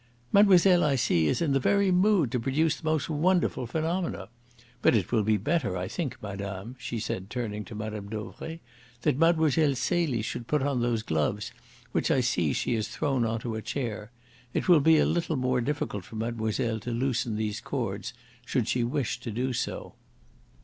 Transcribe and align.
"Mademoiselle, 0.33 0.83
I 0.83 0.95
see, 0.95 1.27
is 1.27 1.43
in 1.43 1.51
the 1.53 1.59
very 1.59 1.91
mood 1.91 2.31
to 2.31 2.39
produce 2.39 2.75
the 2.77 2.85
most 2.85 3.07
wonderful 3.07 3.67
phenomena. 3.67 4.29
But 4.81 4.95
it 4.95 5.11
will 5.11 5.21
be 5.21 5.37
better, 5.37 5.77
I 5.77 5.87
think, 5.87 6.17
madame," 6.23 6.75
she 6.79 6.99
said, 6.99 7.29
turning 7.29 7.63
to 7.65 7.75
Mme. 7.75 8.09
Dauvray, 8.09 8.61
"that 9.03 9.19
Mlle. 9.19 9.75
Celie 9.75 10.21
should 10.23 10.47
put 10.47 10.63
on 10.63 10.81
those 10.81 11.03
gloves 11.03 11.51
which 11.91 12.09
I 12.09 12.19
see 12.19 12.51
she 12.51 12.73
has 12.73 12.87
thrown 12.87 13.23
on 13.25 13.41
to 13.41 13.53
a 13.53 13.61
chair. 13.61 14.09
It 14.55 14.67
will 14.67 14.79
be 14.81 14.97
a 14.97 15.05
little 15.05 15.35
more 15.35 15.61
difficult 15.61 16.03
for 16.03 16.15
mademoiselle 16.15 16.79
to 16.79 16.89
loosen 16.89 17.35
these 17.35 17.61
cords, 17.61 18.15
should 18.43 18.67
she 18.67 18.83
wish 18.83 19.19
to 19.19 19.29
do 19.29 19.53
so." 19.53 19.93